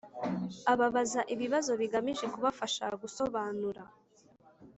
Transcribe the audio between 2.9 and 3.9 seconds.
gusobanura